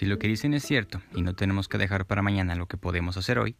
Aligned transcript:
Si 0.00 0.06
lo 0.06 0.18
que 0.18 0.28
dicen 0.28 0.54
es 0.54 0.62
cierto 0.64 1.02
y 1.14 1.20
no 1.20 1.34
tenemos 1.34 1.68
que 1.68 1.76
dejar 1.76 2.06
para 2.06 2.22
mañana 2.22 2.54
lo 2.54 2.64
que 2.64 2.78
podemos 2.78 3.18
hacer 3.18 3.38
hoy, 3.38 3.54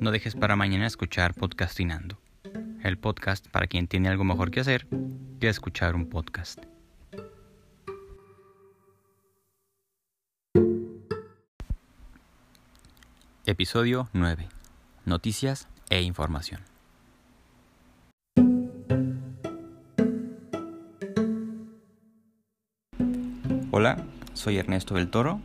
no 0.00 0.10
dejes 0.10 0.34
para 0.34 0.56
mañana 0.56 0.86
escuchar 0.86 1.34
Podcastinando, 1.34 2.18
el 2.82 2.96
podcast 2.96 3.46
para 3.48 3.66
quien 3.66 3.86
tiene 3.86 4.08
algo 4.08 4.24
mejor 4.24 4.50
que 4.50 4.60
hacer 4.60 4.86
que 5.38 5.50
escuchar 5.50 5.94
un 5.94 6.08
podcast. 6.08 6.64
Episodio 13.44 14.08
9. 14.14 14.48
Noticias 15.04 15.68
e 15.90 16.00
información. 16.00 16.62
Hola, 23.70 24.02
soy 24.36 24.58
Ernesto 24.58 24.94
del 24.94 25.08
Toro 25.08 25.40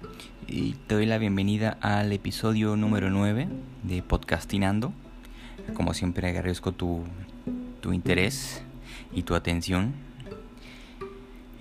y 0.47 0.73
te 0.87 0.95
doy 0.95 1.05
la 1.05 1.17
bienvenida 1.17 1.77
al 1.79 2.11
episodio 2.11 2.75
número 2.75 3.09
9 3.09 3.47
de 3.83 4.03
Podcastinando. 4.03 4.91
Como 5.73 5.93
siempre 5.93 6.27
agradezco 6.27 6.73
tu, 6.73 7.03
tu 7.79 7.93
interés 7.93 8.61
y 9.13 9.23
tu 9.23 9.33
atención. 9.35 9.93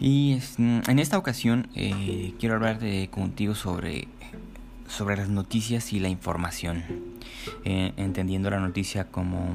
Y 0.00 0.40
en 0.58 0.98
esta 0.98 1.18
ocasión 1.18 1.68
eh, 1.76 2.34
quiero 2.40 2.56
hablar 2.56 2.80
contigo 3.10 3.54
sobre, 3.54 4.08
sobre 4.88 5.16
las 5.16 5.28
noticias 5.28 5.92
y 5.92 6.00
la 6.00 6.08
información. 6.08 6.82
Eh, 7.64 7.92
entendiendo 7.96 8.50
la 8.50 8.58
noticia 8.58 9.04
como, 9.04 9.54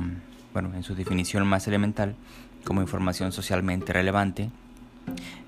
bueno, 0.53 0.73
en 0.76 0.84
su 0.84 0.95
definición 0.95 1.45
más 1.45 1.67
elemental, 1.67 2.15
como 2.63 2.81
información 2.81 3.34
socialmente 3.34 3.91
relevante 3.91 4.49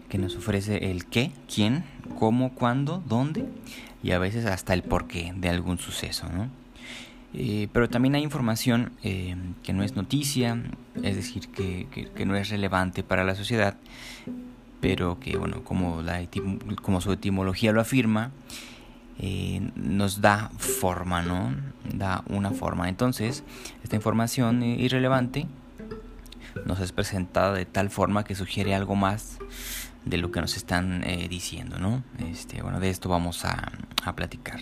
que 0.10 0.18
nos 0.18 0.36
ofrece 0.36 0.92
el 0.92 1.06
qué, 1.06 1.32
quién, 1.54 1.84
cómo, 2.18 2.54
cuándo, 2.54 3.04
dónde 3.08 3.46
y 4.04 4.12
a 4.12 4.20
veces 4.20 4.46
hasta 4.46 4.74
el 4.74 4.84
porqué 4.84 5.34
de 5.36 5.50
algún 5.50 5.80
suceso. 5.80 6.28
¿no? 6.30 6.50
Eh, 7.34 7.68
pero 7.74 7.90
también 7.90 8.16
hay 8.16 8.24
información 8.24 8.92
eh, 9.04 9.36
que 9.64 9.74
no 9.74 9.84
es 9.84 9.96
noticia, 9.96 10.62
es 11.04 11.16
decir, 11.16 11.50
que, 11.50 11.88
que, 12.16 12.26
no 12.26 12.36
es 12.36 12.50
relevante 12.50 13.04
para 13.04 13.24
la 13.24 13.36
sociedad, 13.36 13.76
pero 14.80 15.20
que, 15.20 15.38
bueno, 15.38 15.64
como, 15.64 16.02
la 16.02 16.26
como 16.82 17.02
su 17.02 17.12
etimología 17.12 17.74
lo 17.74 17.82
afirma, 17.82 18.32
eh, 19.20 19.72
nos 19.76 20.22
da 20.22 20.52
forma, 20.58 21.22
¿no? 21.22 21.54
Da 21.94 22.24
una 22.30 22.52
forma. 22.52 22.88
Entonces, 22.88 23.44
esta 23.84 23.96
información 23.96 24.64
irrelevante 24.64 25.48
nos 26.66 26.80
es 26.80 26.92
presentada 26.92 27.54
de 27.54 27.66
tal 27.66 27.90
forma 27.90 28.24
que 28.24 28.36
sugiere 28.36 28.74
algo 28.74 28.96
más 28.96 29.38
de 30.06 30.18
lo 30.18 30.32
que 30.32 30.42
nos 30.42 30.56
están 30.58 31.04
eh, 31.04 31.28
diciendo, 31.30 31.80
¿no? 31.80 32.04
Este, 32.20 32.62
bueno, 32.62 32.80
de 32.80 32.90
esto 32.90 33.10
vamos 33.10 33.46
a, 33.46 33.72
a 34.04 34.16
platicar. 34.16 34.60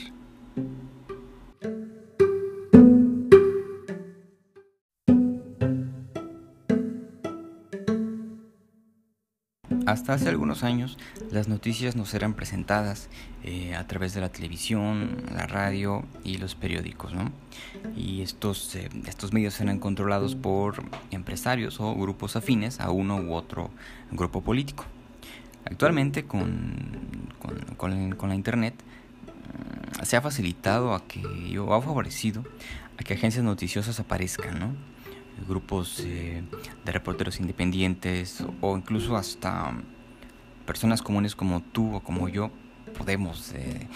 Hasta 9.86 10.14
hace 10.14 10.30
algunos 10.30 10.64
años 10.64 10.98
las 11.32 11.48
noticias 11.48 11.96
nos 11.96 12.14
eran 12.16 12.34
presentadas 12.34 13.08
eh, 13.44 13.76
a 13.76 13.86
través 13.86 14.16
de 14.16 14.22
la 14.22 14.30
televisión, 14.30 15.24
la 15.32 15.46
radio 15.46 16.04
y 16.24 16.40
los 16.40 16.56
periódicos, 16.56 17.14
¿no? 17.14 17.32
Y 17.96 18.22
estos, 18.22 18.76
eh, 18.76 18.90
estos 19.06 19.32
medios 19.32 19.62
eran 19.62 19.78
controlados 19.78 20.36
por 20.36 20.84
empresarios 21.12 21.80
o 21.80 21.94
grupos 21.94 22.36
afines 22.36 22.80
a 22.80 22.90
uno 22.90 23.18
u 23.18 23.34
otro 23.34 23.70
grupo 24.12 24.42
político. 24.42 24.86
Actualmente 25.66 26.26
con, 26.26 26.96
con, 27.78 28.30
la 28.30 28.36
internet 28.36 28.76
mm, 30.00 30.04
se 30.04 30.16
ha 30.16 30.22
facilitado 30.22 30.94
a 30.94 31.06
que, 31.08 31.58
o 31.60 31.74
ha 31.74 31.82
favorecido 31.82 32.44
a 32.98 33.04
que 33.04 33.16
agencias 33.16 33.44
noticiosas 33.44 34.00
aparezcan, 34.00 34.60
¿no? 34.60 34.76
Grupos 35.48 36.02
eh, 36.06 36.44
de 36.86 36.92
reporteros 36.92 37.40
independientes 37.40 38.44
o 38.62 38.78
incluso 38.78 39.18
hasta 39.18 39.74
personas 40.66 41.02
comunes 41.02 41.36
como 41.36 41.62
tú 41.62 41.96
o 41.96 42.00
como 42.00 42.30
yo 42.30 42.52
podemos 42.98 43.52
eh, 43.54 43.88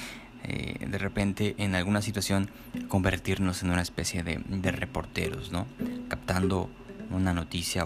eh, 0.44 0.86
de 0.86 0.98
repente 0.98 1.56
en 1.58 1.76
alguna 1.76 2.02
situación 2.02 2.50
convertirnos 2.90 3.64
en 3.64 3.70
una 3.70 3.82
especie 3.82 4.24
de, 4.24 4.72
reporteros, 4.72 5.52
¿no? 5.52 5.66
Captando 6.10 6.70
una 7.12 7.34
noticia 7.34 7.86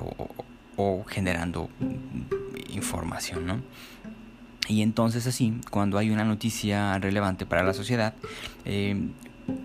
o 0.75 1.03
generando 1.03 1.69
información, 2.75 3.45
¿no? 3.45 3.61
Y 4.67 4.81
entonces 4.81 5.27
así, 5.27 5.59
cuando 5.69 5.97
hay 5.97 6.09
una 6.09 6.23
noticia 6.23 6.97
relevante 6.99 7.45
para 7.45 7.63
la 7.63 7.73
sociedad, 7.73 8.13
eh, 8.65 9.09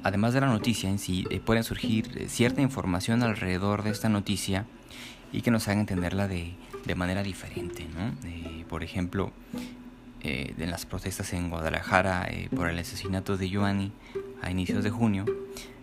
además 0.02 0.34
de 0.34 0.40
la 0.40 0.48
noticia 0.48 0.90
en 0.90 0.98
sí, 0.98 1.24
eh, 1.30 1.40
pueden 1.40 1.62
surgir 1.62 2.28
cierta 2.28 2.62
información 2.62 3.22
alrededor 3.22 3.84
de 3.84 3.90
esta 3.90 4.08
noticia 4.08 4.66
y 5.32 5.42
que 5.42 5.50
nos 5.50 5.68
haga 5.68 5.78
entenderla 5.80 6.26
de, 6.26 6.54
de 6.84 6.94
manera 6.96 7.22
diferente, 7.22 7.86
¿no? 7.94 8.28
Eh, 8.28 8.64
por 8.68 8.82
ejemplo, 8.82 9.32
en 10.20 10.70
las 10.70 10.84
protestas 10.84 11.32
en 11.32 11.48
Guadalajara 11.48 12.28
por 12.54 12.68
el 12.68 12.78
asesinato 12.78 13.36
de 13.36 13.48
Giovanni 13.48 13.92
a 14.42 14.50
inicios 14.50 14.82
de 14.82 14.90
junio, 14.90 15.24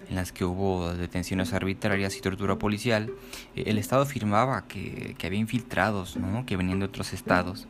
en 0.09 0.15
las 0.15 0.31
que 0.31 0.45
hubo 0.45 0.93
detenciones 0.93 1.53
arbitrarias 1.53 2.15
y 2.17 2.21
tortura 2.21 2.57
policial, 2.57 3.11
eh, 3.55 3.63
el 3.67 3.77
Estado 3.77 4.03
afirmaba 4.03 4.67
que, 4.67 5.15
había 5.23 5.39
infiltrados 5.39 6.17
¿no? 6.17 6.45
que 6.45 6.57
venían 6.57 6.79
de 6.79 6.85
otros 6.85 7.13
estados. 7.13 7.67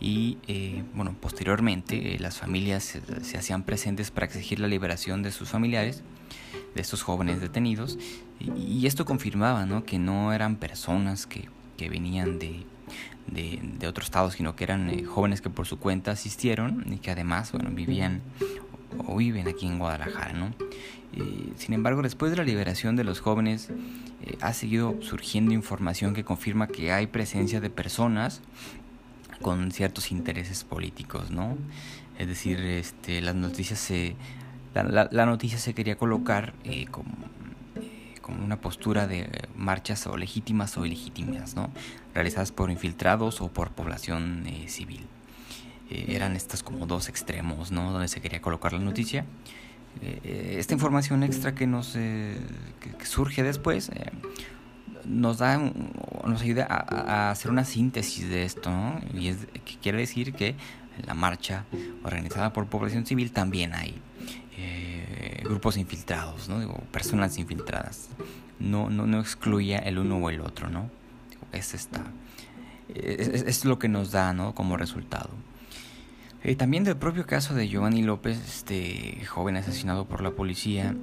Y 0.00 0.36
eh, 0.48 0.84
bueno, 0.94 1.14
posteriormente 1.18 2.14
eh, 2.14 2.18
las 2.18 2.38
familias 2.38 2.98
se, 3.22 3.38
hacían 3.38 3.62
presentes 3.62 4.10
para 4.10 4.26
exigir 4.26 4.60
la 4.60 4.68
liberación 4.68 5.22
de 5.22 5.32
sus 5.32 5.48
familiares, 5.48 6.02
de 6.74 6.80
estos 6.80 7.02
jóvenes 7.02 7.40
detenidos. 7.40 7.98
Y, 8.38 8.86
esto 8.86 9.06
confirmaba 9.06 9.64
¿no? 9.64 9.84
que 9.84 9.98
no 9.98 10.32
eran 10.32 10.56
personas 10.56 11.26
que, 11.26 11.48
que 11.78 11.88
venían 11.88 12.38
de, 12.38 12.66
de, 13.28 13.60
de, 13.78 13.86
otros 13.86 14.06
estados, 14.06 14.34
sino 14.34 14.54
que 14.56 14.64
eran 14.64 15.04
jóvenes 15.06 15.40
que 15.40 15.48
por 15.48 15.66
su 15.66 15.78
cuenta 15.78 16.10
asistieron 16.10 16.84
y 16.92 16.98
que 16.98 17.10
además 17.10 17.52
bueno, 17.52 17.70
vivían 17.70 18.20
o 19.06 19.16
viven 19.16 19.48
aquí 19.48 19.66
en 19.66 19.78
Guadalajara, 19.78 20.32
¿no? 20.32 20.54
sin 21.56 21.74
embargo, 21.74 22.02
después 22.02 22.30
de 22.30 22.36
la 22.36 22.44
liberación 22.44 22.96
de 22.96 23.04
los 23.04 23.20
jóvenes, 23.20 23.70
eh, 24.22 24.36
ha 24.40 24.52
seguido 24.52 24.96
surgiendo 25.00 25.52
información 25.52 26.14
que 26.14 26.24
confirma 26.24 26.66
que 26.66 26.92
hay 26.92 27.06
presencia 27.06 27.60
de 27.60 27.70
personas 27.70 28.40
con 29.42 29.70
ciertos 29.70 30.10
intereses 30.10 30.64
políticos, 30.64 31.30
¿no? 31.30 31.56
Es 32.18 32.28
decir, 32.28 32.60
este, 32.60 33.20
las 33.20 33.34
noticias 33.34 33.78
se, 33.78 34.16
la, 34.74 35.26
noticia 35.26 35.58
se 35.58 35.74
quería 35.74 35.96
colocar 35.96 36.54
eh, 36.64 36.86
como, 36.86 37.12
eh, 37.76 38.14
como, 38.20 38.44
una 38.44 38.60
postura 38.60 39.06
de 39.06 39.28
marchas 39.56 40.06
o 40.06 40.16
legítimas 40.16 40.76
o 40.78 40.86
ilegítimas, 40.86 41.54
¿no? 41.54 41.70
Realizadas 42.14 42.52
por 42.52 42.70
infiltrados 42.70 43.40
o 43.40 43.48
por 43.48 43.72
población 43.72 44.44
civil. 44.68 45.06
Eh, 45.94 46.16
eran 46.16 46.34
estos 46.34 46.62
como 46.62 46.86
dos 46.86 47.08
extremos, 47.08 47.70
¿no? 47.70 47.92
Donde 47.92 48.08
se 48.08 48.20
quería 48.20 48.40
colocar 48.40 48.72
la 48.72 48.80
noticia. 48.80 49.24
Eh, 50.02 50.56
esta 50.58 50.74
información 50.74 51.22
extra 51.22 51.54
que 51.54 51.68
nos 51.68 51.92
que, 51.92 53.06
surge 53.06 53.44
después 53.44 53.90
eh, 53.90 54.10
nos 55.04 55.38
da 55.38 55.56
nos 55.56 56.42
ayuda 56.42 56.66
a, 56.68 57.30
hacer 57.30 57.52
una 57.52 57.64
síntesis 57.64 58.28
de 58.28 58.44
esto 58.44 58.70
¿no? 58.70 59.00
y 59.14 59.28
es 59.28 59.36
que 59.64 59.76
quiere 59.80 59.98
decir 59.98 60.32
que 60.32 60.56
en 60.98 61.06
la 61.06 61.14
marcha 61.14 61.64
organizada 62.02 62.52
por 62.52 62.66
población 62.66 63.06
civil 63.06 63.30
también 63.30 63.72
hay 63.72 64.02
grupos 65.44 65.76
infiltrados 65.76 66.48
¿no? 66.48 66.58
Digo, 66.58 66.74
personas 66.90 67.38
infiltradas 67.38 68.08
no, 68.58 68.90
no, 68.90 69.06
no 69.06 69.20
excluye 69.20 69.80
el 69.88 69.98
uno 69.98 70.16
o 70.16 70.28
el 70.28 70.40
otro 70.40 70.70
no 70.70 70.90
es 71.52 71.72
esta 71.72 72.02
es, 72.92 73.28
es, 73.28 73.64
lo 73.64 73.78
que 73.78 73.88
nos 73.88 74.10
da 74.10 74.32
¿no? 74.32 74.56
como 74.56 74.76
resultado 74.76 75.30
eh, 76.44 76.56
también 76.56 76.84
del 76.84 76.96
propio 76.96 77.26
caso 77.26 77.54
de 77.54 77.68
Giovanni 77.68 78.02
López, 78.02 78.38
este 78.46 79.24
joven 79.26 79.56
asesinado 79.56 80.04
por 80.04 80.20
la 80.20 80.30
policía, 80.30 80.94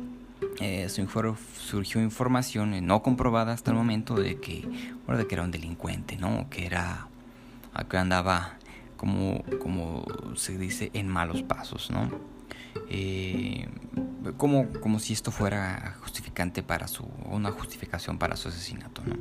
eh, 0.60 0.88
surgió 0.90 2.02
información 2.02 2.74
eh, 2.74 2.82
no 2.82 3.02
comprobada 3.02 3.54
hasta 3.54 3.72
el 3.72 3.78
momento 3.78 4.16
de 4.16 4.40
que, 4.40 4.68
bueno, 5.06 5.18
de 5.18 5.28
que 5.28 5.36
era 5.36 5.44
un 5.44 5.52
delincuente, 5.52 6.18
¿no? 6.18 6.48
Que 6.50 6.66
era, 6.66 7.08
que 7.90 7.98
andaba 7.98 8.58
como, 8.98 9.44
como 9.60 10.06
se 10.36 10.58
dice, 10.58 10.92
en 10.94 11.08
malos 11.08 11.42
pasos, 11.42 11.90
¿no? 11.90 12.12
Eh, 12.90 13.68
como, 14.38 14.68
como 14.82 15.00
si 15.00 15.14
esto 15.14 15.32
fuera 15.32 15.96
justificante 16.02 16.62
para 16.64 16.88
su, 16.88 17.08
una 17.26 17.52
justificación 17.52 18.18
para 18.18 18.36
su 18.36 18.50
asesinato, 18.50 19.02
¿no? 19.06 19.16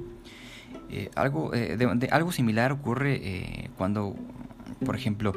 algo, 1.14 1.50
de, 1.50 2.08
algo 2.11 2.32
similar 2.32 2.73
ocurre 2.73 3.70
cuando, 3.76 4.16
por 4.84 4.96
ejemplo, 4.96 5.34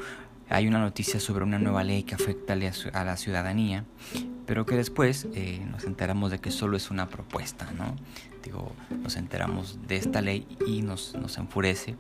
hay 0.50 0.68
una 0.68 0.80
noticia 0.80 1.20
sobre 1.20 1.44
una 1.44 1.60
nueva 1.60 1.84
ley 1.84 2.04
que 2.04 2.16
afecta 2.16 2.54
a 2.54 3.04
la 3.04 3.18
ciudadanía, 3.18 3.86
pero 4.46 4.66
que 4.66 4.76
después 4.76 5.28
eh, 5.34 5.66
nos 5.72 5.86
enteramos 5.86 6.32
de 6.32 6.40
que 6.40 6.52
solo 6.52 6.78
es 6.78 6.92
una 6.92 7.10
propuesta, 7.10 7.72
¿no? 7.78 7.96
Digo, 8.44 8.74
nos 9.02 9.16
enteramos 9.16 9.80
de 9.88 9.96
esta 9.96 10.22
ley 10.22 10.46
y 10.68 10.82
nos, 10.82 11.16
nos 11.16 11.38
enfurece, 11.38 11.96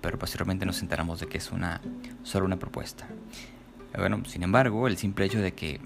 pero 0.00 0.18
posteriormente 0.18 0.66
nos 0.66 0.82
enteramos 0.82 1.20
de 1.20 1.26
que 1.26 1.38
es 1.38 1.52
una, 1.52 1.80
solo 2.24 2.46
una 2.46 2.58
propuesta. 2.58 3.06
Bueno, 3.96 4.22
sin 4.24 4.42
embargo, 4.42 4.88
el 4.88 4.96
simple 4.96 5.26
hecho 5.26 5.40
de 5.40 5.52
que, 5.52 5.80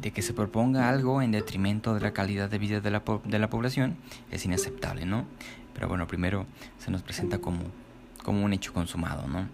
de 0.00 0.10
que 0.12 0.20
se 0.20 0.34
proponga 0.34 0.88
algo 0.88 1.22
en 1.22 1.32
detrimento 1.32 1.94
de 1.94 2.00
la 2.00 2.12
calidad 2.12 2.50
de 2.50 2.58
vida 2.58 2.80
de 2.80 2.90
la, 2.90 3.02
de 3.24 3.38
la 3.38 3.48
población 3.48 3.96
es 4.30 4.44
inaceptable, 4.44 5.06
¿no? 5.06 5.24
Pero 5.72 5.88
bueno, 5.88 6.06
primero 6.06 6.46
se 6.78 6.90
nos 6.90 7.02
presenta 7.02 7.38
como, 7.38 7.60
como 8.22 8.44
un 8.44 8.52
hecho 8.52 8.72
consumado, 8.72 9.26
¿no? 9.26 9.48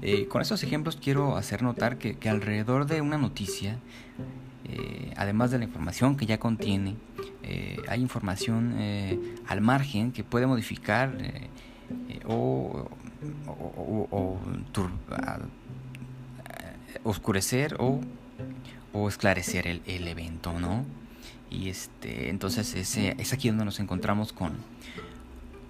Eh, 0.00 0.28
con 0.28 0.40
estos 0.40 0.62
ejemplos 0.62 0.96
quiero 0.96 1.36
hacer 1.36 1.62
notar 1.62 1.98
que, 1.98 2.16
alrededor 2.28 2.86
de 2.86 3.00
una 3.00 3.18
noticia, 3.18 3.78
eh, 4.64 5.12
además 5.16 5.50
de 5.50 5.58
la 5.58 5.64
información 5.64 6.16
que 6.16 6.26
ya 6.26 6.38
contiene, 6.38 6.94
eh, 7.42 7.78
hay 7.88 8.00
información 8.00 8.74
al 9.46 9.60
margen 9.60 10.12
que 10.12 10.22
puede 10.22 10.46
modificar 10.46 11.16
o, 12.26 12.88
oscurecer 17.04 17.76
o, 17.78 18.00
o 18.92 19.08
esclarecer 19.08 19.66
el, 19.66 19.82
el, 19.86 20.06
evento, 20.06 20.58
¿no? 20.60 20.84
Y 21.50 21.70
este, 21.70 22.28
entonces 22.28 22.74
ese, 22.74 23.16
es 23.18 23.32
aquí 23.32 23.48
donde 23.48 23.64
nos 23.64 23.80
encontramos 23.80 24.32
con, 24.32 24.52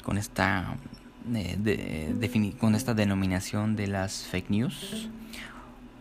con 0.02 0.18
esta 0.18 0.76
de, 1.28 2.54
con 2.58 2.74
esta 2.74 2.94
denominación 2.94 3.76
de 3.76 3.86
las 3.86 4.24
fake 4.24 4.50
news 4.50 5.08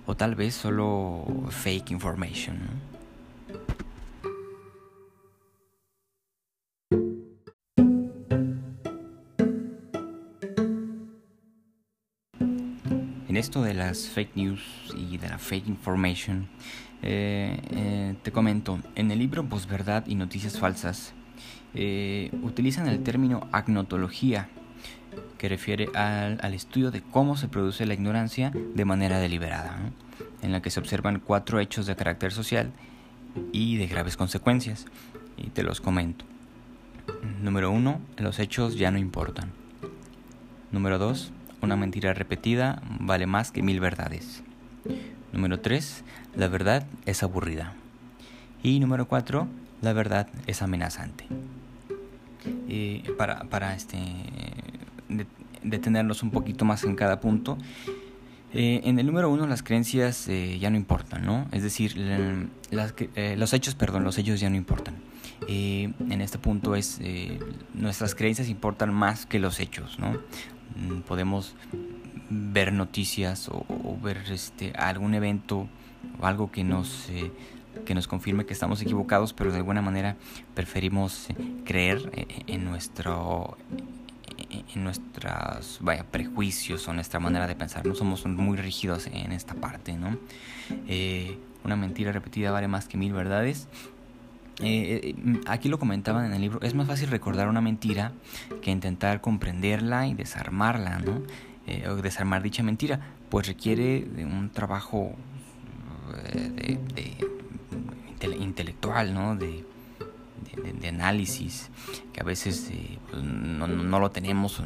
o 0.05 0.15
tal 0.15 0.35
vez 0.35 0.55
solo 0.55 1.25
fake 1.49 1.91
information. 1.91 2.57
En 13.27 13.35
esto 13.35 13.61
de 13.61 13.73
las 13.73 14.07
fake 14.07 14.35
news 14.35 14.61
y 14.97 15.17
de 15.17 15.29
la 15.29 15.37
fake 15.37 15.67
information, 15.67 16.47
eh, 17.03 17.59
eh, 17.69 18.15
te 18.23 18.31
comento, 18.31 18.79
en 18.95 19.11
el 19.11 19.19
libro 19.19 19.47
Posverdad 19.47 20.07
y 20.07 20.15
Noticias 20.15 20.57
Falsas, 20.57 21.13
eh, 21.75 22.31
utilizan 22.41 22.87
el 22.87 23.03
término 23.03 23.47
agnotología 23.51 24.49
que 25.37 25.49
refiere 25.49 25.89
al, 25.93 26.39
al, 26.41 26.53
estudio 26.53 26.91
de 26.91 27.01
cómo 27.01 27.37
se 27.37 27.47
produce 27.47 27.85
la 27.85 27.93
ignorancia 27.93 28.51
de 28.53 28.85
manera 28.85 29.19
deliberada, 29.19 29.77
en 30.41 30.51
la 30.51 30.61
que 30.61 30.69
se 30.69 30.79
observan 30.79 31.19
cuatro 31.19 31.59
hechos 31.59 31.85
de 31.85 31.95
carácter 31.95 32.31
social 32.31 32.71
y 33.51 33.77
de 33.77 33.87
graves 33.87 34.17
consecuencias. 34.17 34.85
Y 35.37 35.49
te 35.49 35.63
los 35.63 35.81
comento. 35.81 36.25
Número 37.41 37.71
uno, 37.71 38.01
los 38.17 38.39
hechos 38.39 38.75
ya 38.75 38.91
no 38.91 38.97
importan. 38.97 39.51
Número 40.71 40.97
dos, 40.97 41.31
una 41.61 41.75
mentira 41.75 42.13
repetida 42.13 42.81
vale 42.99 43.27
más 43.27 43.51
que 43.51 43.63
mil 43.63 43.79
verdades. 43.79 44.43
Número 45.31 45.59
tres, 45.59 46.03
la 46.35 46.47
verdad 46.47 46.85
es 47.05 47.23
aburrida. 47.23 47.73
Y 48.63 48.79
número 48.79 49.07
cuatro, 49.07 49.47
la 49.81 49.93
verdad 49.93 50.27
es 50.47 50.61
amenazante. 50.61 51.25
Y 52.67 52.99
para, 53.17 53.43
para 53.45 53.75
este 53.75 53.97
detenernos 55.63 56.23
un 56.23 56.31
poquito 56.31 56.65
más 56.65 56.83
en 56.83 56.95
cada 56.95 57.19
punto. 57.19 57.57
Eh, 58.53 58.81
en 58.85 58.97
el 58.97 59.05
número 59.05 59.29
uno 59.29 59.45
las 59.45 59.61
creencias 59.61 60.27
eh, 60.29 60.57
ya 60.59 60.69
no 60.69 60.77
importan, 60.77 61.25
¿no? 61.25 61.47
Es 61.51 61.63
decir, 61.63 61.97
las, 62.71 62.93
eh, 63.15 63.35
los 63.37 63.53
hechos, 63.53 63.75
perdón, 63.75 64.03
los 64.03 64.17
hechos 64.17 64.39
ya 64.39 64.49
no 64.49 64.55
importan. 64.55 64.95
en 65.47 66.21
este 66.21 66.39
punto 66.39 66.75
es, 66.75 66.99
nuestras 67.73 68.15
creencias 68.15 68.49
importan 68.49 68.93
más 68.93 69.25
que 69.25 69.39
los 69.39 69.59
hechos, 69.59 69.99
¿no? 69.99 70.13
Mm, 70.13 71.01
podemos 71.01 71.55
ver 72.29 72.73
noticias 72.73 73.49
o, 73.49 73.65
ver 74.01 74.23
este, 74.31 74.71
algún 74.73 75.13
evento 75.13 75.67
o 76.19 76.25
algo 76.25 76.49
que 76.49 76.63
nos, 76.63 77.07
que 77.85 77.93
nos 77.93 78.07
confirme 78.07 78.45
que 78.45 78.53
estamos 78.53 78.81
equivocados, 78.81 79.33
pero 79.33 79.51
de 79.51 79.57
alguna 79.57 79.81
manera 79.81 80.15
preferimos 80.55 81.27
creer 81.65 82.27
en 82.47 82.65
nuestro 82.65 83.57
en 84.49 84.83
nuestros 84.83 85.79
vaya, 85.81 86.03
prejuicios 86.03 86.87
o 86.87 86.93
nuestra 86.93 87.19
manera 87.19 87.47
de 87.47 87.55
pensar. 87.55 87.85
No 87.85 87.95
somos 87.95 88.25
muy 88.25 88.57
rígidos 88.57 89.07
en 89.07 89.31
esta 89.31 89.53
parte, 89.53 89.93
¿no? 89.93 90.17
Eh, 90.87 91.37
una 91.63 91.75
mentira 91.75 92.11
repetida 92.11 92.51
vale 92.51 92.67
más 92.67 92.87
que 92.87 92.97
mil 92.97 93.13
verdades. 93.13 93.67
Eh, 94.59 95.15
eh, 95.15 95.41
aquí 95.45 95.69
lo 95.69 95.77
comentaban 95.77 96.25
en 96.25 96.33
el 96.33 96.41
libro, 96.41 96.59
es 96.61 96.73
más 96.73 96.87
fácil 96.87 97.09
recordar 97.09 97.47
una 97.47 97.61
mentira 97.61 98.11
que 98.61 98.71
intentar 98.71 99.21
comprenderla 99.21 100.07
y 100.07 100.13
desarmarla, 100.13 100.99
¿no? 100.99 101.21
o 101.89 101.95
desarmar 101.95 102.41
dicha 102.41 102.63
mentira, 102.63 103.01
pues 103.29 103.45
requiere 103.45 103.99
de 103.99 104.23
un 104.23 104.49
trabajo 104.51 105.11
de, 106.31 106.79
intelectual, 108.39 109.13
¿no? 109.13 109.35
De, 109.35 109.65
de, 110.63 110.87
análisis 110.87 111.69
que 112.13 112.21
a 112.21 112.23
veces 112.23 112.69
eh, 112.71 112.97
pues, 113.09 113.23
no, 113.23 113.67
no, 113.67 113.99
lo 113.99 114.11
tenemos, 114.11 114.61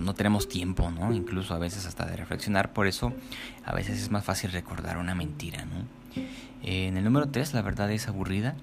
no, 0.00 0.14
tenemos 0.14 0.48
tiempo, 0.48 0.90
¿no? 0.90 1.12
Incluso 1.12 1.54
a 1.54 1.58
veces 1.58 1.86
hasta 1.86 2.06
de 2.06 2.16
reflexionar, 2.16 2.72
por 2.72 2.86
eso 2.86 3.12
a 3.64 3.74
veces 3.74 4.00
es 4.00 4.10
más 4.10 4.24
fácil 4.24 4.52
recordar 4.52 4.98
una 4.98 5.14
mentira, 5.14 5.64
¿no? 5.64 6.22
Eh, 6.62 6.88
en 6.88 6.96
el 6.96 7.04
número 7.04 7.28
3 7.28 7.54
la 7.54 7.62
verdad 7.62 7.90
es 7.90 8.08
aburrida. 8.08 8.56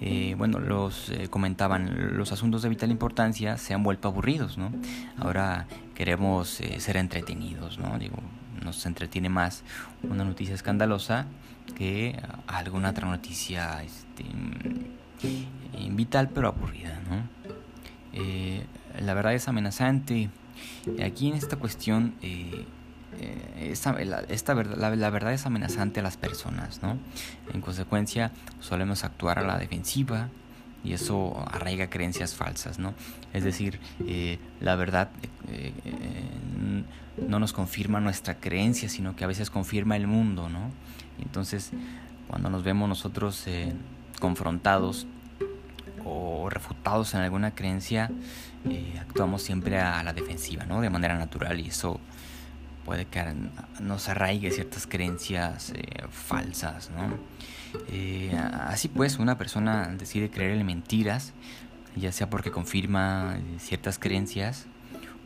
Eh, 0.00 0.34
bueno, 0.36 0.58
los 0.58 1.10
comentaban, 1.30 2.16
los 2.18 2.32
asuntos 2.32 2.62
de 2.62 2.68
vital 2.68 2.90
importancia 2.90 3.56
se 3.56 3.72
han 3.72 3.82
vuelto 3.82 4.08
aburridos, 4.08 4.58
¿no? 4.58 4.70
Ahora 5.16 5.66
queremos 5.94 6.60
ser 6.78 6.96
entretenidos, 6.96 7.78
¿no? 7.78 7.98
Digo, 7.98 8.18
nos 8.62 8.84
entretiene 8.86 9.28
más 9.28 9.62
una 10.02 10.24
noticia 10.24 10.54
escandalosa 10.54 11.26
que 11.76 12.20
alguna 12.46 12.90
otra 12.90 13.08
noticia 13.08 13.82
este, 13.82 14.24
vital 15.90 16.30
pero 16.34 16.48
aburrida, 16.48 17.00
¿no? 17.08 17.22
Eh, 18.12 18.64
la 19.00 19.14
verdad 19.14 19.34
es 19.34 19.48
amenazante. 19.48 20.30
Aquí 21.04 21.28
en 21.28 21.34
esta 21.34 21.56
cuestión, 21.56 22.14
eh, 22.22 22.64
esta, 23.58 23.92
la, 23.92 24.96
la, 24.96 25.10
verdad 25.10 25.32
es 25.32 25.46
amenazante 25.46 26.00
a 26.00 26.02
las 26.02 26.16
personas, 26.16 26.82
¿no? 26.82 26.98
En 27.52 27.60
consecuencia, 27.60 28.32
solemos 28.60 29.04
actuar 29.04 29.38
a 29.38 29.42
la 29.42 29.58
defensiva 29.58 30.28
y 30.84 30.94
eso 30.94 31.44
arraiga 31.50 31.88
creencias 31.88 32.34
falsas, 32.34 32.78
¿no? 32.78 32.94
Es 33.32 33.44
decir, 33.44 33.78
la 34.60 34.76
verdad 34.76 35.10
no 37.16 37.38
nos 37.38 37.52
confirma 37.52 38.00
nuestra 38.00 38.36
creencia, 38.36 38.88
sino 38.88 39.14
que 39.14 39.24
a 39.24 39.26
veces 39.26 39.50
confirma 39.50 39.96
el 39.96 40.06
mundo, 40.06 40.48
¿no? 40.48 40.70
Entonces, 41.22 41.70
cuando 42.28 42.50
nos 42.50 42.64
vemos 42.64 42.88
nosotros 42.88 43.46
confrontados 44.22 45.08
o 46.04 46.48
refutados 46.48 47.12
en 47.14 47.22
alguna 47.22 47.56
creencia, 47.56 48.08
eh, 48.70 48.96
actuamos 49.00 49.42
siempre 49.42 49.80
a 49.80 50.00
la 50.04 50.12
defensiva, 50.12 50.64
¿no? 50.64 50.80
De 50.80 50.90
manera 50.90 51.18
natural 51.18 51.58
y 51.58 51.66
eso 51.66 51.98
puede 52.84 53.06
que 53.06 53.20
nos 53.80 54.08
arraigue 54.08 54.52
ciertas 54.52 54.86
creencias 54.86 55.72
eh, 55.74 56.04
falsas, 56.12 56.90
¿no? 56.90 57.18
Eh, 57.88 58.32
así 58.68 58.86
pues, 58.86 59.18
una 59.18 59.36
persona 59.38 59.88
decide 59.88 60.30
creer 60.30 60.52
en 60.52 60.66
mentiras, 60.66 61.32
ya 61.96 62.12
sea 62.12 62.30
porque 62.30 62.52
confirma 62.52 63.40
ciertas 63.58 63.98
creencias 63.98 64.66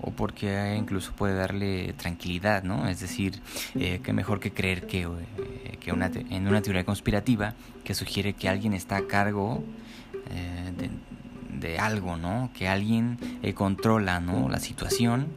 o 0.00 0.10
porque 0.10 0.76
incluso 0.78 1.12
puede 1.12 1.34
darle 1.34 1.92
tranquilidad, 1.94 2.62
¿no? 2.62 2.88
Es 2.88 3.00
decir, 3.00 3.40
eh, 3.74 4.00
que 4.02 4.12
mejor 4.12 4.40
que 4.40 4.52
creer 4.52 4.86
que, 4.86 5.02
eh, 5.02 5.78
que 5.80 5.90
en 5.90 6.48
una 6.48 6.62
teoría 6.62 6.84
conspirativa 6.84 7.54
que 7.84 7.94
sugiere 7.94 8.34
que 8.34 8.48
alguien 8.48 8.72
está 8.72 8.96
a 8.96 9.06
cargo 9.06 9.64
eh, 10.30 10.90
de, 11.58 11.78
algo, 11.78 12.16
¿no? 12.16 12.50
Que 12.54 12.68
alguien 12.68 13.18
controla, 13.54 14.20
¿no? 14.20 14.48
La 14.48 14.60
situación, 14.60 15.28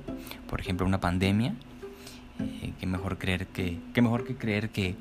por 0.50 0.60
ejemplo, 0.60 0.86
una 0.86 1.00
pandemia, 1.00 1.56
que 2.80 2.86
mejor 2.86 3.18
creer 3.18 3.48
que, 3.48 3.80
que 3.94 4.02
mejor 4.02 4.26
que 4.26 4.36
creer 4.36 4.70
que 4.70 4.96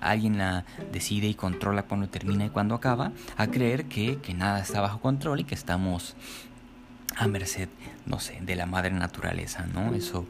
alguien 0.00 0.38
la 0.38 0.64
decide 0.92 1.26
y 1.26 1.34
controla 1.34 1.82
cuando 1.82 2.08
termina 2.08 2.46
y 2.46 2.50
cuando 2.50 2.74
acaba, 2.74 3.12
a 3.36 3.46
creer 3.48 3.86
que, 3.86 4.18
que 4.18 4.34
nada 4.34 4.60
está 4.60 4.80
bajo 4.80 5.00
control 5.00 5.40
y 5.40 5.44
que 5.44 5.54
estamos 5.54 6.14
a 7.16 7.26
merced, 7.26 7.68
no 8.06 8.20
sé, 8.20 8.38
de 8.40 8.56
la 8.56 8.66
madre 8.66 8.90
naturaleza, 8.90 9.66
¿no? 9.66 9.94
Eso 9.94 10.26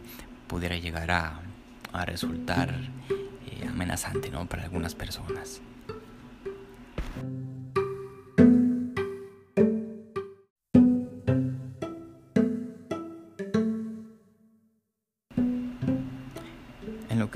pudiera 0.47 0.76
llegar 0.76 1.11
a, 1.11 1.40
a 1.92 2.04
resultar 2.04 2.75
eh, 3.11 3.66
amenazante, 3.68 4.30
¿no? 4.30 4.47
Para 4.47 4.64
algunas 4.64 4.94
personas. 4.94 5.61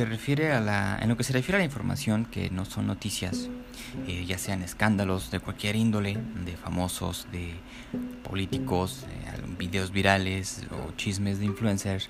Que 0.03 0.11
refiere 0.11 0.51
a 0.51 0.61
la, 0.61 0.99
en 1.01 1.09
lo 1.09 1.17
que 1.17 1.23
se 1.23 1.33
refiere 1.33 1.57
a 1.57 1.59
la 1.61 1.65
información 1.65 2.25
que 2.25 2.51
no 2.51 2.65
son 2.65 2.89
noticias, 2.89 3.49
eh, 4.09 4.25
ya 4.27 4.37
sean 4.37 4.63
escándalos 4.63 5.31
de 5.31 5.39
cualquier 5.39 5.77
índole, 5.77 6.19
de 6.45 6.57
famosos, 6.57 7.29
de 7.31 7.55
políticos, 8.25 9.07
videos 9.59 9.93
virales 9.93 10.63
o 10.73 10.93
chismes 10.97 11.39
de 11.39 11.45
influencers, 11.45 12.09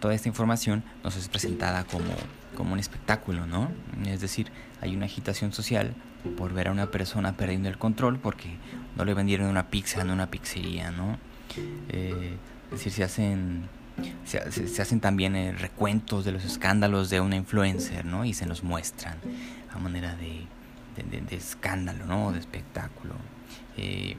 toda 0.00 0.12
esta 0.14 0.28
información 0.28 0.82
nos 1.04 1.16
es 1.16 1.28
presentada 1.28 1.84
como, 1.84 2.10
como 2.56 2.72
un 2.72 2.80
espectáculo, 2.80 3.46
¿no? 3.46 3.70
Es 4.06 4.20
decir, 4.20 4.50
hay 4.80 4.96
una 4.96 5.06
agitación 5.06 5.52
social 5.52 5.94
por 6.36 6.52
ver 6.52 6.66
a 6.66 6.72
una 6.72 6.90
persona 6.90 7.36
perdiendo 7.36 7.68
el 7.68 7.78
control 7.78 8.18
porque 8.18 8.56
no 8.96 9.04
le 9.04 9.14
vendieron 9.14 9.46
una 9.46 9.68
pizza 9.68 10.02
en 10.02 10.10
una 10.10 10.30
pizzería, 10.32 10.90
¿no? 10.90 11.16
Eh, 11.90 12.34
es 12.66 12.70
decir, 12.70 12.92
se 12.92 13.04
hacen, 13.04 13.68
se, 14.24 14.82
hacen 14.82 15.00
también 15.00 15.36
eh, 15.36 15.52
recuentos 15.52 16.24
de 16.24 16.32
los 16.32 16.44
escándalos 16.44 17.10
de 17.10 17.20
una 17.20 17.36
influencer, 17.36 18.04
¿no? 18.04 18.24
Y 18.24 18.34
se 18.34 18.46
nos 18.46 18.62
muestran 18.62 19.16
a 19.72 19.78
manera 19.78 20.16
de, 20.16 20.46
de, 21.20 21.36
escándalo, 21.36 22.06
¿no? 22.06 22.32
De 22.32 22.38
espectáculo. 22.38 23.14
Eh, 23.76 24.16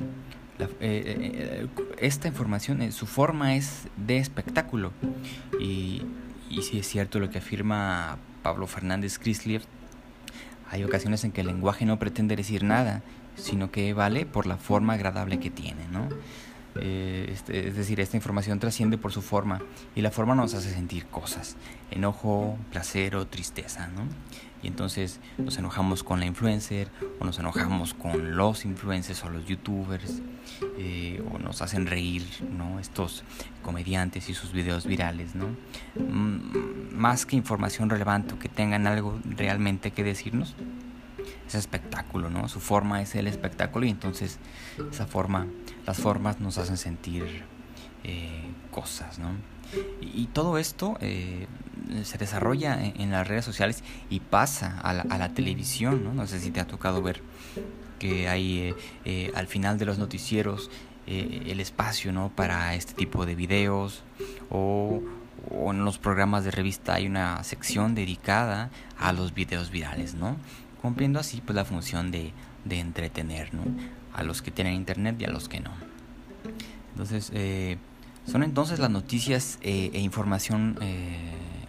esta 1.97 2.27
información, 2.27 2.91
su 2.91 3.07
forma 3.07 3.55
es 3.55 3.87
de 3.97 4.17
espectáculo. 4.17 4.91
Y, 5.59 6.03
y 6.49 6.61
si 6.63 6.79
es 6.79 6.87
cierto 6.87 7.19
lo 7.19 7.29
que 7.29 7.39
afirma 7.39 8.17
Pablo 8.43 8.67
Fernández 8.67 9.17
Chrysler, 9.17 9.63
hay 10.69 10.83
ocasiones 10.83 11.23
en 11.23 11.31
que 11.31 11.41
el 11.41 11.47
lenguaje 11.47 11.85
no 11.85 11.99
pretende 11.99 12.35
decir 12.35 12.63
nada, 12.63 13.01
sino 13.35 13.71
que 13.71 13.93
vale 13.93 14.25
por 14.25 14.45
la 14.45 14.57
forma 14.57 14.93
agradable 14.93 15.39
que 15.39 15.49
tiene, 15.49 15.87
¿no? 15.91 16.07
Eh, 16.75 17.29
este, 17.31 17.67
es 17.67 17.75
decir, 17.75 17.99
esta 17.99 18.15
información 18.17 18.59
trasciende 18.59 18.97
por 18.97 19.11
su 19.11 19.21
forma 19.21 19.61
y 19.95 20.01
la 20.01 20.11
forma 20.11 20.35
nos 20.35 20.53
hace 20.53 20.71
sentir 20.71 21.05
cosas, 21.07 21.57
enojo, 21.91 22.57
placer 22.71 23.15
o 23.15 23.27
tristeza, 23.27 23.87
¿no? 23.87 24.03
Y 24.63 24.67
entonces 24.67 25.19
nos 25.39 25.57
enojamos 25.57 26.03
con 26.03 26.19
la 26.19 26.27
influencer 26.27 26.87
o 27.19 27.25
nos 27.25 27.39
enojamos 27.39 27.95
con 27.95 28.37
los 28.37 28.63
influencers 28.63 29.23
o 29.23 29.29
los 29.29 29.45
youtubers 29.45 30.21
eh, 30.77 31.23
o 31.33 31.39
nos 31.39 31.63
hacen 31.63 31.87
reír, 31.87 32.23
¿no? 32.55 32.79
Estos 32.79 33.23
comediantes 33.63 34.29
y 34.29 34.35
sus 34.35 34.53
videos 34.53 34.85
virales, 34.85 35.33
¿no? 35.33 35.47
Mm, 35.95 36.95
más 36.95 37.25
que 37.25 37.35
información 37.35 37.89
relevante 37.89 38.35
o 38.35 38.39
que 38.39 38.49
tengan 38.49 38.85
algo 38.85 39.19
realmente 39.25 39.91
que 39.91 40.03
decirnos, 40.03 40.55
es 41.51 41.55
espectáculo, 41.55 42.29
¿no? 42.29 42.47
Su 42.47 42.59
forma 42.59 43.01
es 43.01 43.15
el 43.15 43.27
espectáculo 43.27 43.85
y 43.85 43.89
entonces 43.89 44.39
esa 44.91 45.05
forma, 45.05 45.47
las 45.85 45.97
formas 45.97 46.39
nos 46.39 46.57
hacen 46.57 46.77
sentir 46.77 47.43
eh, 48.03 48.49
cosas, 48.71 49.19
¿no? 49.19 49.29
Y, 50.01 50.27
todo 50.27 50.57
esto 50.57 50.97
eh, 51.01 51.47
se 52.03 52.17
desarrolla 52.17 52.83
en, 52.83 53.11
las 53.11 53.27
redes 53.27 53.45
sociales 53.45 53.83
y 54.09 54.19
pasa 54.19 54.79
a 54.81 54.93
la, 54.93 55.29
televisión, 55.29 56.15
¿no? 56.15 56.27
Sé 56.27 56.39
si 56.39 56.51
te 56.51 56.59
ha 56.59 56.67
tocado 56.67 57.01
ver 57.01 57.21
que 57.99 58.27
hay 58.27 58.73
eh, 59.05 59.31
al 59.35 59.47
final 59.47 59.77
de 59.77 59.85
los 59.85 59.97
noticieros 59.97 60.69
el 61.07 61.59
espacio, 61.59 62.13
¿no? 62.13 62.29
Para 62.29 62.73
este 62.75 62.93
tipo 62.93 63.25
de 63.25 63.35
videos 63.35 64.03
o, 64.49 65.01
o 65.49 65.71
en 65.71 65.83
los 65.83 65.97
programas 65.97 66.43
de 66.43 66.51
revista 66.51 66.93
hay 66.93 67.07
una 67.07 67.43
sección 67.43 67.95
dedicada 67.95 68.69
a 68.97 69.11
los 69.11 69.33
videos 69.33 69.71
virales, 69.71 70.13
¿no? 70.15 70.37
Cumpliendo 70.81 71.19
así 71.19 71.41
pues 71.45 71.55
la 71.55 71.65
función 71.65 72.11
de, 72.11 72.33
de 72.65 72.79
entretener 72.79 73.53
¿no? 73.53 73.63
a 74.13 74.23
los 74.23 74.41
que 74.41 74.51
tienen 74.51 74.73
internet 74.73 75.15
y 75.19 75.25
a 75.25 75.29
los 75.29 75.47
que 75.47 75.59
no. 75.59 75.71
Entonces, 76.91 77.31
eh, 77.33 77.77
son 78.29 78.43
entonces 78.43 78.79
las 78.79 78.89
noticias 78.89 79.57
eh, 79.61 79.91
e 79.93 79.99
información 79.99 80.77
eh, 80.81 81.17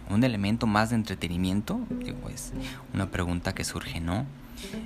un 0.09 0.23
elemento 0.23 0.67
más 0.67 0.89
de 0.89 0.97
entretenimiento, 0.97 1.79
digo, 1.89 2.29
es 2.29 2.53
una 2.93 3.09
pregunta 3.09 3.55
que 3.55 3.63
surge, 3.63 3.99
¿no? 3.99 4.25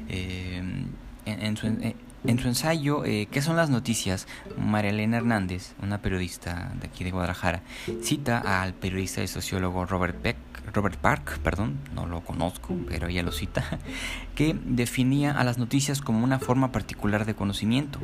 en, 0.07 0.95
en, 1.25 1.57
su, 1.57 1.67
en 1.67 2.39
su 2.39 2.47
ensayo, 2.47 3.03
¿Qué 3.03 3.41
son 3.41 3.57
las 3.57 3.69
noticias? 3.69 4.27
María 4.57 4.91
Elena 4.91 5.17
Hernández, 5.17 5.73
una 5.83 6.01
periodista 6.01 6.71
de 6.79 6.87
aquí 6.87 7.03
de 7.03 7.11
Guadalajara, 7.11 7.61
cita 8.01 8.61
al 8.61 8.73
periodista 8.73 9.21
y 9.21 9.27
sociólogo 9.27 9.85
Robert, 9.85 10.15
Peck, 10.15 10.37
Robert 10.77 10.97
Park, 10.97 11.39
perdón, 11.39 11.79
no 11.95 12.05
lo 12.05 12.21
conozco, 12.21 12.77
pero 12.87 13.07
ella 13.07 13.23
lo 13.23 13.31
cita, 13.31 13.79
que 14.35 14.55
definía 14.63 15.31
a 15.31 15.43
las 15.43 15.57
noticias 15.57 16.01
como 16.01 16.23
una 16.23 16.37
forma 16.37 16.71
particular 16.71 17.25
de 17.25 17.33
conocimiento. 17.33 17.99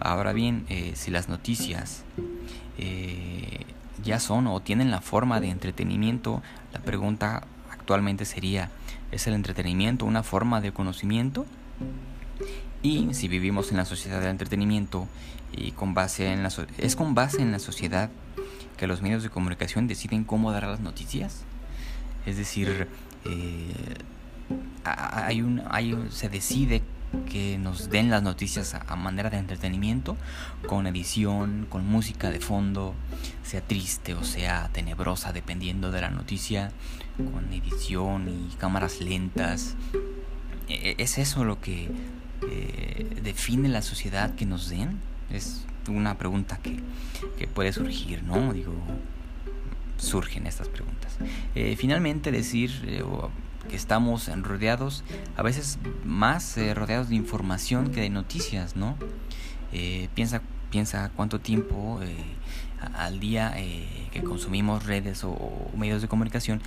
Ahora 0.00 0.32
bien, 0.32 0.66
eh, 0.68 0.94
si 0.96 1.12
las 1.12 1.28
noticias 1.28 2.02
eh, 2.78 3.64
ya 4.02 4.18
son 4.18 4.48
o 4.48 4.58
tienen 4.58 4.90
la 4.90 5.00
forma 5.00 5.40
de 5.40 5.50
entretenimiento, 5.50 6.42
la 6.72 6.80
pregunta 6.80 7.46
actualmente 7.70 8.24
sería, 8.24 8.70
¿es 9.12 9.28
el 9.28 9.34
entretenimiento 9.34 10.04
una 10.04 10.24
forma 10.24 10.60
de 10.60 10.72
conocimiento? 10.72 11.46
Y 12.82 13.14
si 13.14 13.28
vivimos 13.28 13.70
en 13.70 13.76
la 13.76 13.84
sociedad 13.84 14.18
del 14.18 14.30
entretenimiento 14.30 15.06
y 15.52 15.70
con 15.70 15.94
base 15.94 16.32
en 16.32 16.42
la 16.42 16.50
es 16.78 16.96
con 16.96 17.14
base 17.14 17.40
en 17.40 17.52
la 17.52 17.60
sociedad 17.60 18.10
que 18.76 18.88
los 18.88 19.00
medios 19.00 19.22
de 19.22 19.30
comunicación 19.30 19.86
deciden 19.86 20.24
cómo 20.24 20.50
dar 20.50 20.64
las 20.64 20.80
noticias. 20.80 21.44
Es 22.26 22.36
decir, 22.36 22.88
eh, 23.24 23.94
hay 24.84 25.42
un, 25.42 25.62
hay, 25.70 25.96
se 26.10 26.28
decide 26.28 26.82
que 27.30 27.58
nos 27.58 27.90
den 27.90 28.10
las 28.10 28.22
noticias 28.22 28.74
a, 28.74 28.96
manera 28.96 29.30
de 29.30 29.38
entretenimiento, 29.38 30.16
con 30.66 30.86
edición, 30.86 31.66
con 31.68 31.86
música 31.86 32.30
de 32.30 32.40
fondo, 32.40 32.94
sea 33.44 33.60
triste 33.60 34.14
o 34.14 34.24
sea 34.24 34.68
tenebrosa, 34.72 35.32
dependiendo 35.32 35.90
de 35.90 36.00
la 36.00 36.10
noticia, 36.10 36.72
con 37.16 37.52
edición 37.52 38.28
y 38.28 38.54
cámaras 38.56 39.00
lentas. 39.00 39.76
E, 40.68 40.90
e, 40.90 41.02
es 41.02 41.18
eso 41.18 41.44
lo 41.44 41.60
que 41.60 41.90
eh, 42.50 43.20
define 43.22 43.68
la 43.68 43.82
sociedad 43.82 44.34
que 44.34 44.46
nos 44.46 44.68
den? 44.68 44.98
Es 45.30 45.64
una 45.88 46.18
pregunta 46.18 46.58
que, 46.62 46.80
que 47.38 47.46
puede 47.46 47.72
surgir, 47.72 48.22
¿no? 48.22 48.52
Digo, 48.52 48.74
surgen 49.96 50.46
estas 50.46 50.68
preguntas. 50.68 51.16
Eh, 51.54 51.76
finalmente 51.76 52.32
decir 52.32 52.70
eh, 52.86 53.02
que 53.68 53.76
estamos 53.76 54.30
rodeados, 54.42 55.04
a 55.36 55.42
veces 55.42 55.78
más 56.04 56.58
rodeados 56.74 57.08
de 57.08 57.16
información 57.16 57.90
que 57.90 58.00
de 58.00 58.10
noticias, 58.10 58.76
¿no? 58.76 58.96
piensa, 60.14 60.40
piensa 60.70 61.10
cuánto 61.16 61.40
tiempo 61.40 61.98
al 62.94 63.18
día 63.18 63.56
que 64.12 64.22
consumimos 64.22 64.84
redes 64.84 65.24
o, 65.24 65.36
medios 65.76 66.02
de 66.02 66.08
comunicación 66.08 66.60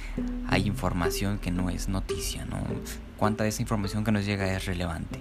hay 0.47 0.65
información 0.67 1.37
que 1.37 1.51
no 1.51 1.69
es 1.69 1.87
noticia, 1.87 2.45
¿no? 2.45 2.57
Cuánta 3.15 3.43
de 3.43 3.49
esa 3.51 3.61
información 3.61 4.03
que 4.03 4.11
nos 4.11 4.25
llega 4.25 4.51
es 4.51 4.65
relevante 4.65 5.19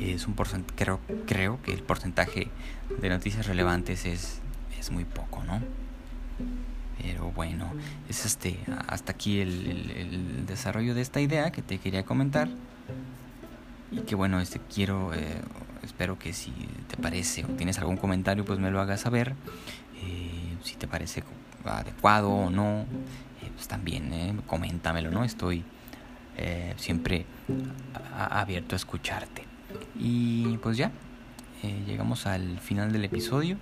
es 0.00 0.26
un 0.26 0.34
creo, 0.74 1.00
creo 1.26 1.60
que 1.62 1.72
el 1.72 1.82
porcentaje 1.82 2.48
de 3.00 3.08
noticias 3.08 3.46
relevantes 3.46 4.06
es, 4.06 4.40
es 4.78 4.90
muy 4.90 5.04
poco, 5.04 5.42
¿no? 5.44 5.60
Pero 7.00 7.32
bueno, 7.32 7.72
es 8.08 8.24
este, 8.24 8.58
hasta 8.88 9.12
aquí 9.12 9.40
el, 9.40 10.46
desarrollo 10.46 10.94
de 10.94 11.02
esta 11.02 11.20
idea 11.20 11.50
que 11.50 11.62
te 11.62 11.78
quería 11.78 12.04
comentar. 12.04 12.48
Y 13.90 14.00
que 14.00 14.14
bueno, 14.14 14.40
este 14.40 14.60
quiero, 14.72 15.14
eh, 15.14 15.40
espero 15.82 16.18
que 16.18 16.32
si 16.32 16.52
te 16.88 16.96
parece 16.96 17.44
o 17.44 17.48
tienes 17.48 17.78
algún 17.78 17.96
comentario, 17.96 18.44
pues 18.44 18.58
me 18.58 18.70
lo 18.70 18.80
hagas 18.80 19.00
saber. 19.00 19.34
Eh, 20.02 20.56
si 20.62 20.76
te 20.76 20.86
parece 20.86 21.22
adecuado 21.64 22.30
o 22.30 22.50
no, 22.50 22.80
eh, 23.42 23.50
pues 23.54 23.68
también 23.68 24.42
coméntamelo, 24.46 25.10
¿no? 25.10 25.24
Estoy 25.24 25.64
siempre 26.76 27.26
abierto 28.18 28.74
a 28.74 28.76
escucharte. 28.76 29.44
Y 29.96 30.58
pues 30.58 30.76
ya, 30.76 30.90
llegamos 31.86 32.26
al 32.26 32.58
final 32.58 32.92
del 32.92 33.04
episodio. 33.04 33.56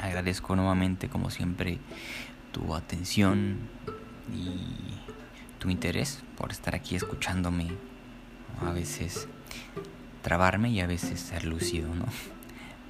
Agradezco 0.00 0.56
nuevamente, 0.56 1.08
como 1.08 1.30
siempre, 1.30 1.78
tu 2.52 2.74
atención 2.74 3.58
y 4.34 4.98
tu 5.58 5.68
interés 5.68 6.22
por 6.36 6.50
estar 6.50 6.74
aquí 6.74 6.96
escuchándome. 6.96 7.68
A 8.66 8.72
veces 8.72 9.28
trabarme 10.22 10.70
y 10.70 10.80
a 10.80 10.86
veces 10.86 11.20
ser 11.20 11.44
lúcido, 11.44 11.94
¿no? 11.94 12.06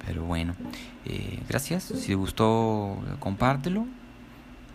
Pero 0.05 0.23
bueno, 0.23 0.55
eh, 1.05 1.39
gracias. 1.47 1.83
Si 1.83 2.07
te 2.07 2.15
gustó, 2.15 2.97
compártelo, 3.19 3.85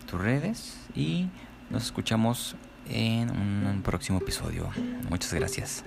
tus 0.09 0.21
redes 0.21 0.77
y 0.95 1.27
nos 1.69 1.83
escuchamos 1.85 2.55
en 2.89 3.29
un 3.31 3.81
próximo 3.83 4.19
episodio. 4.19 4.69
Muchas 5.09 5.33
gracias. 5.33 5.83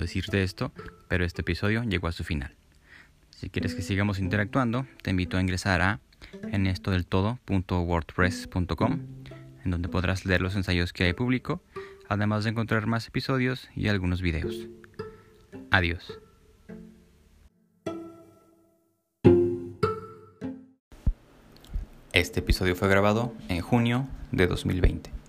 Decirte 0.00 0.42
esto, 0.42 0.72
pero 1.08 1.24
este 1.24 1.42
episodio 1.42 1.84
llegó 1.84 2.08
a 2.08 2.12
su 2.12 2.24
final. 2.24 2.54
Si 3.30 3.48
quieres 3.50 3.74
que 3.74 3.82
sigamos 3.82 4.18
interactuando, 4.18 4.86
te 5.02 5.10
invito 5.10 5.36
a 5.36 5.40
ingresar 5.40 5.80
a 5.80 6.00
enestodeltodo.wordpress.com, 6.52 9.00
en 9.64 9.70
donde 9.70 9.88
podrás 9.88 10.24
leer 10.24 10.40
los 10.40 10.56
ensayos 10.56 10.92
que 10.92 11.04
hay 11.04 11.12
público, 11.12 11.62
además 12.08 12.42
de 12.44 12.50
encontrar 12.50 12.86
más 12.86 13.08
episodios 13.08 13.68
y 13.74 13.88
algunos 13.88 14.22
videos. 14.22 14.68
Adiós. 15.70 16.18
Este 22.12 22.40
episodio 22.40 22.76
fue 22.76 22.88
grabado 22.88 23.32
en 23.48 23.62
junio 23.62 24.06
de 24.32 24.46
2020. 24.46 25.21